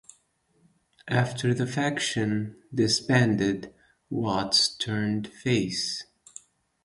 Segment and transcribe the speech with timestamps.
[1.07, 3.71] After the faction disbanded,
[4.09, 6.05] Watts turned face.